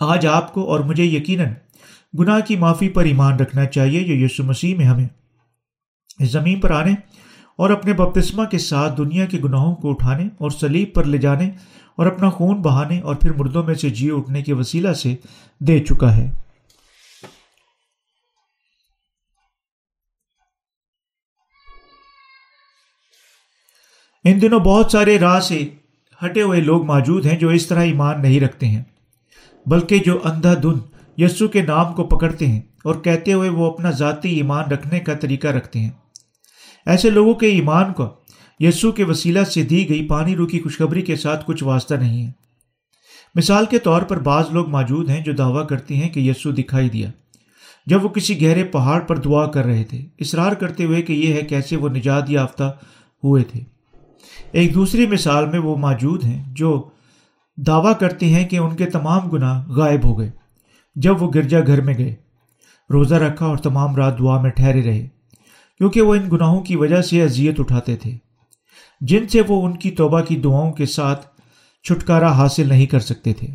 [0.00, 1.46] آج آپ کو اور مجھے یقیناً
[2.18, 5.08] گناہ کی معافی پر ایمان رکھنا چاہیے جو یسو مسیح میں ہمیں
[6.24, 6.94] زمین پر آنے
[7.56, 11.50] اور اپنے بپتسمہ کے ساتھ دنیا کے گناہوں کو اٹھانے اور سلیب پر لے جانے
[11.96, 15.14] اور اپنا خون بہانے اور پھر مردوں میں سے جیو اٹھنے کے وسیلہ سے
[15.58, 16.30] دے چکا ہے۔
[24.24, 25.68] ان دنوں بہت سارے راہ سے
[26.24, 28.82] ہٹے ہوئے لوگ موجود ہیں جو اس طرح ایمان نہیں رکھتے ہیں،
[29.66, 30.78] بلکہ جو اندھا دن
[31.16, 35.14] یسو کے نام کو پکڑتے ہیں اور کہتے ہوئے وہ اپنا ذاتی ایمان رکھنے کا
[35.14, 35.90] طریقہ رکھتے ہیں۔
[36.86, 38.08] ایسے لوگوں کے ایمان کو
[38.60, 42.26] یسو کے وسیلہ سے دی گئی پانی رو کی خوشخبری کے ساتھ کچھ واسطہ نہیں
[42.26, 42.32] ہے۔
[43.34, 46.88] مثال کے طور پر بعض لوگ موجود ہیں جو دعویٰ کرتے ہیں کہ یسو دکھائی
[46.88, 47.10] دیا۔
[47.86, 51.34] جب وہ کسی گہرے پہاڑ پر دعا کر رہے تھے، اصرار کرتے ہوئے کہ یہ
[51.34, 52.76] ہے کیسے وہ نجات یافتہ
[53.24, 53.60] ہوئے تھے۔
[54.52, 56.88] ایک دوسری مثال میں وہ موجود ہیں جو
[57.56, 60.30] دعویٰ کرتے ہیں کہ ان کے تمام گناہ غائب ہو گئے
[60.96, 62.14] جب وہ گرجا گھر میں گئے،
[62.90, 65.08] روزہ رکھا اور تمام رات دعا میں ٹھہرے رہے،
[65.78, 68.16] کیونکہ وہ ان گناہوں کی وجہ سے اذیت اٹھاتے تھے۔
[69.00, 71.26] جن سے وہ ان کی توبہ کی دعاؤں کے ساتھ
[71.82, 73.48] چھٹکارا حاصل نہیں کر سکتے تھے۔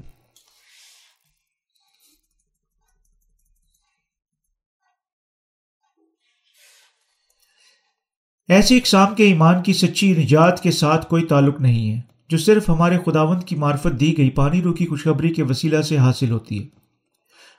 [8.47, 12.69] ایسی اقسام کے ایمان کی سچی نجات کے ساتھ کوئی تعلق نہیں ہے، جو صرف
[12.69, 16.59] ہمارے خداوند کی معرفت دی گئی پانی رو کی خوشخبری کے وسیلہ سے حاصل ہوتی
[16.59, 16.65] ہے۔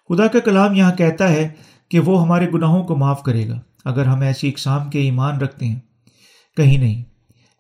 [0.09, 1.49] خدا کا کلام یہاں کہتا ہے
[1.89, 5.67] کہ وہ ہمارے گناہوں کو معاف کرے گا، اگر ہم ایسی اقسام کے ایمان رکھتے
[5.67, 5.81] ہیں۔
[6.57, 7.05] کہیں نہیں،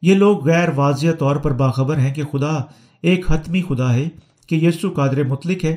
[0.02, 2.62] یہ لوگ غیر واضح طور پر باخبر ہیں کہ خدا
[3.02, 4.08] ایک حتمی خدا ہے،
[4.46, 5.74] کہ یسو قادر مطلق ہے۔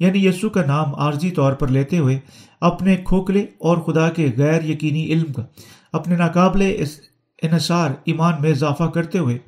[0.00, 2.18] یعنی یسو کا نام عارضی طور پر لیتے ہوئے
[2.60, 5.42] اپنے کھوکھلے اور خدا کے غیر یقینی علم کا
[5.92, 6.84] اپنے ناقابل
[7.42, 9.38] انحصار ایمان میں اضافہ کرتے ہوئے،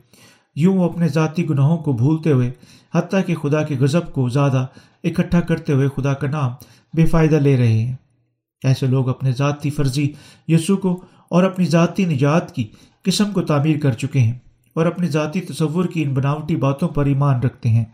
[0.56, 2.50] یوں وہ اپنے ذاتی گناہوں کو بھولتے ہوئے،
[2.94, 4.66] حتیٰ کہ خدا کے غضب کو زیادہ
[5.04, 6.50] اکٹھا کرتے ہوئے خدا کا نام
[6.94, 7.94] بے فائدہ لے رہے ہیں۔
[8.64, 10.12] ایسے لوگ اپنے ذاتی فرضی
[10.48, 12.68] یسو کو اور اپنی ذاتی نجات کی
[13.02, 14.38] قسم کو تعمیر کر چکے ہیں
[14.74, 17.84] اور اپنی ذاتی تصور کی ان بناوٹی باتوں پر ایمان رکھتے ہیں۔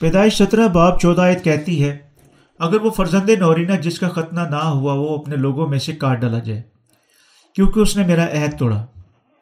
[0.00, 1.98] پیدائش سترہ باب چودہ کہتی ہے،
[2.58, 6.20] اگر وہ فرزند نورینہ جس کا ختنہ نہ ہوا وہ اپنے لوگوں میں سے کاٹ
[6.20, 6.62] ڈالا جائے،
[7.54, 8.86] کیونکہ اس نے میرا عہد توڑا۔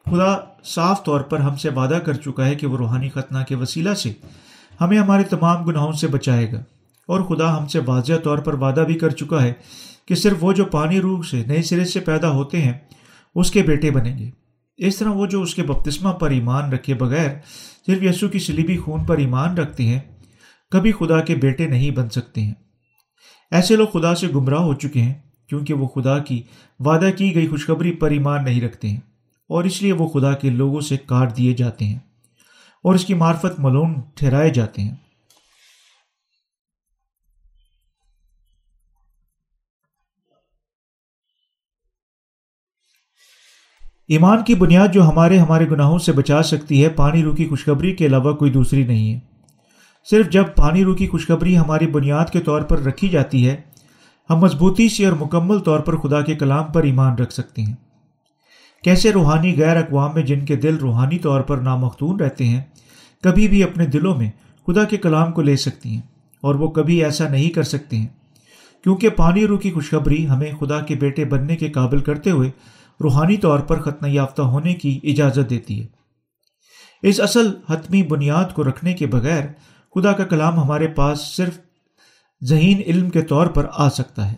[0.05, 3.55] خدا صاف طور پر ہم سے وعدہ کر چکا ہے کہ وہ روحانی ختنہ کے
[3.55, 4.13] وسیلہ سے
[4.81, 6.59] ہمیں ہمارے تمام گناہوں سے بچائے گا۔
[7.07, 9.53] اور خدا ہم سے واضح طور پر وعدہ بھی کر چکا ہے
[10.07, 12.73] کہ صرف وہ جو پانی روح سے نئے سرے سے پیدا ہوتے ہیں،
[13.35, 14.29] اس کے بیٹے بنیں گے۔
[14.77, 17.29] اس طرح وہ جو اس کے بپتسمہ پر ایمان رکھے بغیر
[17.87, 19.99] صرف یسو کی سلیبی خون پر ایمان رکھتے ہیں
[20.71, 22.53] کبھی خدا کے بیٹے نہیں بن سکتے ہیں۔
[23.51, 25.13] ایسے لوگ خدا سے گمراہ ہو چکے ہیں
[25.47, 26.43] کیونکہ وہ خدا کی
[26.79, 28.99] وعدہ کی گئی خوشخبری پر ایمان نہیں رکھتے ہیں
[29.49, 31.99] اور اس لیے وہ خدا کے لوگوں سے کاٹ دیے جاتے ہیں
[32.83, 34.95] اور اس کی معرفت ملون ٹھہرائے جاتے ہیں۔
[44.07, 48.05] ایمان کی بنیاد جو ہمارے ہمارے گناہوں سے بچا سکتی ہے، پانی روکی خوشخبری کے
[48.05, 49.36] علاوہ کوئی دوسری نہیں ہے۔
[50.09, 53.55] صرف جب پانی رو کی خوشخبری ہماری بنیاد کے طور پر رکھی جاتی ہے،
[54.29, 57.75] ہم مضبوطی سے اور مکمل طور پر خدا کے کلام پر ایمان رکھ سکتے ہیں۔
[58.83, 62.61] کیسے روحانی غیر اقوام میں جن کے دل روحانی طور پر نامختون رہتے ہیں،
[63.23, 64.31] کبھی بھی اپنے دلوں میں
[64.67, 66.01] خدا کے کلام کو لے سکتی ہیں
[66.41, 68.07] اور وہ کبھی ایسا نہیں کر سکتے ہیں۔
[68.83, 72.51] کیونکہ پانی رو کی خوشخبری ہمیں خدا کے بیٹے بننے کے قابل کرتے ہوئے
[73.03, 75.87] روحانی طور پر ختنہ یافتہ ہونے کی اجازت دیتی ہے۔
[77.03, 79.43] اس اصل حتمی بنیاد کو رکھنے کے بغیر
[79.95, 81.59] خدا کا کلام ہمارے پاس صرف
[82.43, 84.37] ذہین علم کے طور پر آ سکتا ہے۔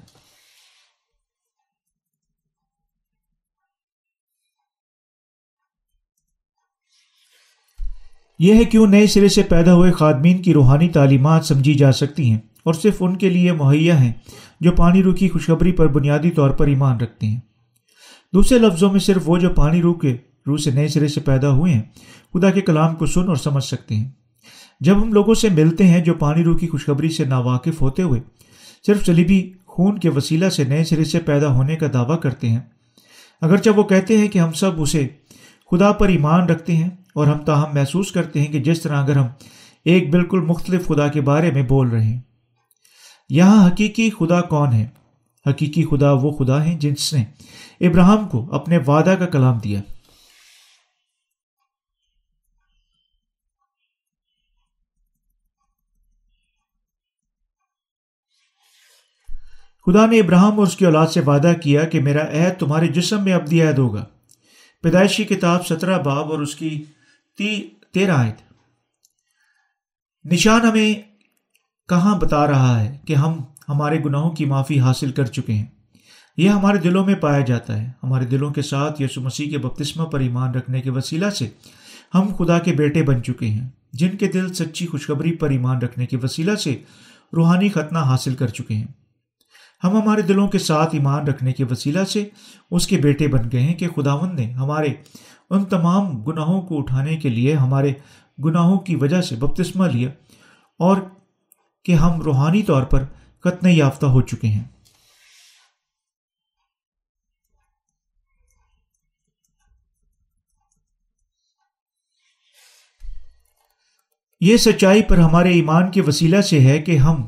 [8.40, 12.32] یہ ہے کیوں نئے سرے سے پیدا ہوئے خادمین کی روحانی تعلیمات سمجھی جا سکتی
[12.32, 14.14] ہیں اور صرف ان کے لیے مہیا ہیں
[14.60, 17.40] جو پانی روح کی خوشخبری پر بنیادی طور پر ایمان رکھتے ہیں۔
[18.34, 21.50] دوسرے لفظوں میں صرف وہ جو پانی روح کے روح سے نئے سرے سے پیدا
[21.50, 21.82] ہوئے ہیں،
[22.34, 24.12] خدا کے کلام کو سن اور سمجھ سکتے ہیں۔
[24.80, 28.22] جب ہم لوگوں سے ملتے ہیں جو پانی روح کی خوشخبری سے ناواقف ہوتے ہوئے
[28.88, 32.60] صرف سلیبی خون کے وسیلہ سے نئے سرے سے پیدا ہونے کا دعویٰ کرتے ہیں،
[33.42, 35.08] اگرچہ وہ کہتے ہیں کہ ہم سب اسے
[35.72, 39.16] خدا پر ایمان رکھتے ہیں اور ہم تاہم محسوس کرتے ہیں کہ جس طرح اگر
[39.16, 39.26] ہم
[39.86, 42.20] ایک بالکل مختلف خدا کے بارے میں بول رہے ہیں۔
[43.30, 44.88] یہاں حقیقی خدا کون ہے؟
[45.50, 47.24] حقیقی خدا وہ خدا ہیں جس نے
[47.88, 49.82] ابراہم کو اپنے وعدہ کا کلام دیا۔
[59.90, 63.24] خدا نے ابراہم اور اس کی اولاد سے وعدہ کیا کہ میرا عہد تمہارے جسم
[63.24, 64.06] میں ابدی عہد ہوگا۔
[64.84, 66.84] پیدائشی کتاب سترہ باب اور اس کی
[67.38, 68.54] تی، تیرہ عہد
[70.26, 70.94] نشان ہمیں
[71.90, 75.66] کہاں بتا رہا ہے کہ ہم ہمارے گناہوں کی معافی حاصل کر چکے ہیں؟
[76.38, 80.06] یہ ہمارے دلوں میں پایا جاتا ہے۔ ہمارے دلوں کے ساتھ یسو مسیح کے بپتسمہ
[80.06, 81.50] پر ایمان رکھنے کے وسیلہ سے
[82.14, 86.06] ہم خدا کے بیٹے بن چکے ہیں۔ جن کے دل سچی خوشخبری پر ایمان رکھنے
[86.06, 86.78] کے وسیلہ سے
[87.36, 88.88] روحانی ختنہ حاصل کر چکے ہیں۔
[89.84, 92.30] ہم ہمارے دلوں کے ساتھ ایمان رکھنے کے وسیلہ سے
[92.72, 94.88] اس کے بیٹے بن گئے ہیں کہ خداون نے ہمارے
[95.50, 97.94] ان تمام گناہوں کو اٹھانے کے لیے ہمارے
[98.46, 100.10] گناہوں کی وجہ سے بپتسمہ لیا
[100.80, 100.98] اور
[101.86, 103.04] کہ ہم روحانی طور پر
[103.40, 104.64] قتن یافتہ ہو چکے ہیں۔
[114.42, 117.28] یہ سچائی پر ہمارے ایمان کے وسیلہ سے ہے کہ ہم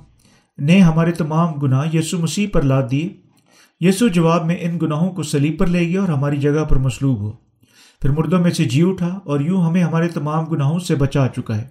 [0.62, 3.10] نے ہمارے تمام گناہ یسو مسیح پر لاد دیے۔
[3.80, 7.20] یسو جواب میں ان گناہوں کو سلیب پر لے گیا اور ہماری جگہ پر مصلوب
[7.20, 7.32] ہو
[8.02, 11.58] پھر مردوں میں سے جی اٹھا اور یوں ہمیں ہمارے تمام گناہوں سے بچا چکا
[11.58, 11.68] ہے۔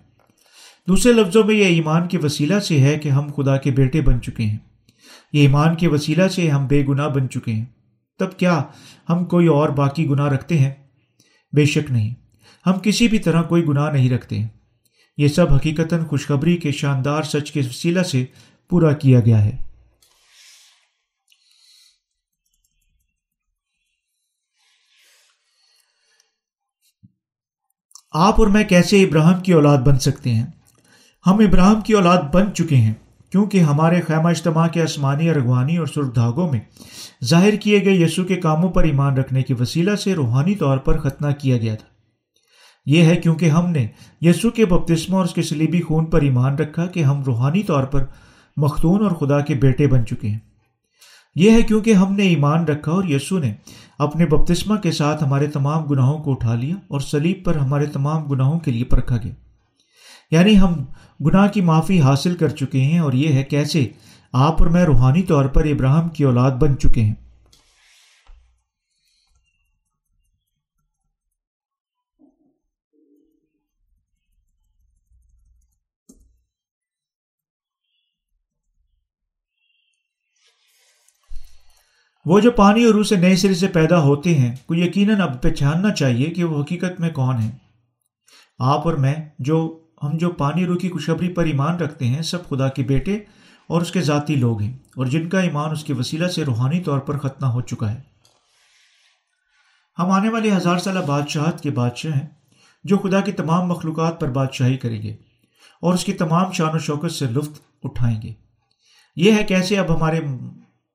[0.88, 4.20] دوسرے لفظوں میں یہ ایمان کے وسیلہ سے ہے کہ ہم خدا کے بیٹے بن
[4.20, 4.58] چکے ہیں۔
[5.32, 7.64] یہ ایمان کے وسیلہ سے ہم بے گناہ بن چکے ہیں۔
[8.18, 8.62] تب کیا
[9.08, 10.72] ہم کوئی اور باقی گناہ رکھتے ہیں؟
[11.52, 12.14] بے شک نہیں۔
[12.66, 14.48] ہم کسی بھی طرح کوئی گناہ نہیں رکھتے۔ ہیں
[15.16, 18.24] یہ سب حقیقتاً خوشخبری کے شاندار سچ کے وسیلہ سے
[18.70, 19.56] پورا کیا گیا ہے۔
[28.12, 30.46] آپ اور میں کیسے ابراہم کی اولاد بن سکتے ہیں؟
[31.26, 32.94] ہم ابراہم کی اولاد بن چکے ہیں
[33.30, 36.60] کیونکہ ہمارے خیمہ اجتماع کے آسمانی، ارغوانی اور سرخ دھاگوں میں
[37.24, 40.98] ظاہر کیے گئے یسو کے کاموں پر ایمان رکھنے کے وسیلہ سے روحانی طور پر
[40.98, 41.88] ختنہ کیا گیا تھا۔
[42.86, 43.88] یہ ہے کیونکہ ہم نے
[44.20, 47.84] یسو کے بپتسمہ اور اس کے سلیبی خون پر ایمان رکھا کہ ہم روحانی طور
[47.84, 48.04] پر
[48.60, 50.38] مختون اور خدا کے بیٹے بن چکے ہیں۔
[51.34, 53.54] یہ ہے کیونکہ ہم نے ایمان رکھا اور یسو نے
[53.98, 58.24] اپنے بپتسمہ کے ساتھ ہمارے تمام گناہوں کو اٹھا لیا اور سلیب پر ہمارے تمام
[58.24, 59.32] گناہوں کے لیے پرکھا گیا۔
[60.30, 60.84] یعنی ہم
[61.26, 63.86] گناہ کی معافی حاصل کر چکے ہیں اور یہ ہے کیسے
[64.32, 67.14] آپ اور میں روحانی طور پر ابراہم کی اولاد بن چکے ہیں۔
[82.26, 85.40] وہ جو پانی اور روح سے نئے سرے سے پیدا ہوتے ہیں، کو یقیناً اب
[85.42, 87.50] پہچاننا چاہیے کہ وہ حقیقت میں کون ہیں۔
[88.58, 89.58] آپ اور میں، جو
[90.02, 93.18] ہم جو پانی روح کی خوشخبری پر ایمان رکھتے ہیں، سب خدا کے بیٹے
[93.68, 96.80] اور اس کے ذاتی لوگ ہیں، اور جن کا ایمان اس کے وسیلہ سے روحانی
[96.80, 98.00] طور پر ختمہ ہو چکا ہے۔
[99.98, 102.26] ہم آنے والے ہزار سالہ بادشاہت کے بادشاہ ہیں،
[102.84, 105.16] جو خدا کی تمام مخلوقات پر بادشاہی کریں گے
[105.82, 108.32] اور اس کی تمام شان و شوکت سے لطف اٹھائیں گے۔
[109.16, 110.20] یہ ہے کیسے اب ہمارے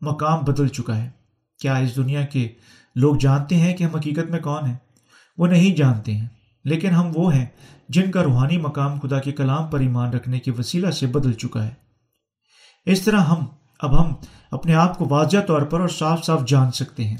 [0.01, 1.09] مقام بدل چکا ہے۔
[1.59, 2.49] کیا اس دنیا کے
[2.95, 4.77] لوگ جانتے ہیں کہ ہم حقیقت میں کون ہیں؟
[5.37, 6.27] وہ نہیں جانتے ہیں۔
[6.63, 7.45] لیکن ہم وہ ہیں
[7.89, 11.67] جن کا روحانی مقام خدا کے کلام پر ایمان رکھنے کے وسیلہ سے بدل چکا
[11.67, 11.73] ہے۔
[12.85, 13.45] اس طرح ہم،
[13.79, 14.13] اب ہم
[14.51, 17.17] اپنے آپ کو واضح طور پر اور صاف صاف جان سکتے ہیں۔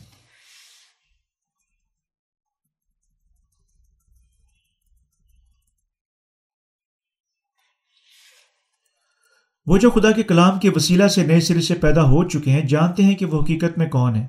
[9.66, 12.62] وہ جو خدا کے کلام کے وسیلہ سے نئے سرے سے پیدا ہو چکے ہیں،
[12.62, 14.28] جانتے ہیں کہ وہ حقیقت میں کون ہے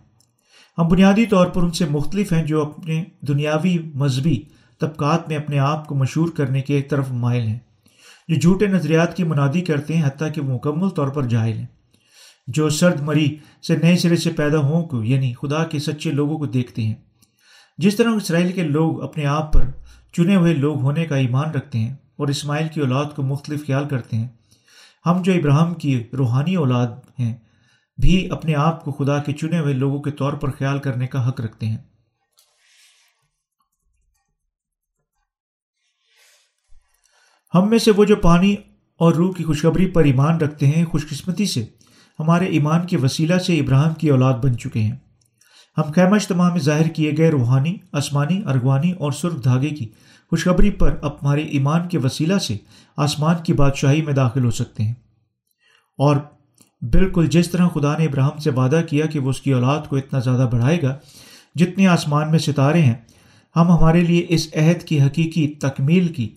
[0.79, 4.43] ہم بنیادی طور پر ان سے مختلف ہیں جو اپنے دنیاوی مذہبی
[4.81, 7.59] طبقات میں اپنے آپ کو مشہور کرنے کے ایک طرف مائل ہیں،
[8.29, 11.67] جو جھوٹے نظریات کی منادی کرتے ہیں حتیٰ کہ وہ مکمل طور پر جاہل ہیں۔
[12.47, 16.39] جو سرد مری سے نئے سرے سے پیدا ہوں کو یعنی خدا کے سچے لوگوں
[16.39, 16.95] کو دیکھتے ہیں۔
[17.79, 19.63] جس طرح اسرائیل کے لوگ اپنے آپ پر
[20.13, 23.89] چنے ہوئے لوگ ہونے کا ایمان رکھتے ہیں اور اسماعیل کی اولاد کو مختلف خیال
[23.89, 24.29] کرتے ہیں
[25.07, 26.87] ہم جو ابراہم کی روحانی اولاد
[27.19, 27.35] ہیں،
[28.03, 31.29] بھی اپنے آپ کو خدا کے چنے ہوئے لوگوں کے طور پر خیال کرنے کا
[31.29, 31.77] حق رکھتے ہیں۔
[37.55, 38.57] ہم میں سے وہ جو پانی
[38.97, 41.67] اور روح کی خوشخبری پر ایمان رکھتے ہیں خوش قسمتی سے
[42.19, 44.97] ہمارے ایمان کے وسیلہ سے ابراہم کی اولاد بن چکے ہیں۔
[45.77, 49.89] ہم خیمہ اجتماع میں ظاہر کیے گئے روحانی، آسمانی، ارغوانی اور سرخ دھاگے کی
[50.31, 52.57] خوشخبری پر اب ہمارے ایمان کے وسیلہ سے
[52.97, 54.95] آسمان کی بادشاہی میں داخل ہو سکتے ہیں۔
[55.99, 56.17] اور
[56.83, 59.97] بالکل جس طرح خدا نے ابراہم سے وعدہ کیا کہ وہ اس کی اولاد کو
[59.97, 60.97] اتنا زیادہ بڑھائے گا،
[61.55, 62.95] جتنے آسمان میں ستارے ہیں،
[63.57, 66.29] ہم ہمارے لیے اس عہد کی حقیقی تکمیل کی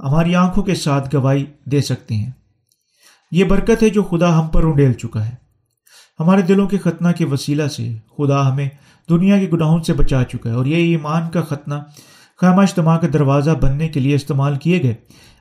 [0.00, 2.30] ہماری آنکھوں کے ساتھ گواہی دے سکتے ہیں۔
[3.30, 5.43] یہ برکت ہے جو خدا ہم پر انڈیل چکا ہے۔
[6.20, 8.68] ہمارے دلوں کے ختنہ کے وسیلہ سے خدا ہمیں
[9.10, 11.74] دنیا کے گناہوں سے بچا چکا ہے اور یہ ایمان کا ختنہ
[12.40, 14.94] خیمہ اجتماع کا دروازہ بننے کے لیے استعمال کیے گئے۔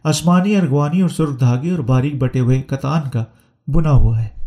[0.03, 3.23] آسمانی ارغوانی اور سرخ دھاگے اور باریک بٹے ہوئے کتان کا
[3.67, 4.42] بنا ہوا ہے۔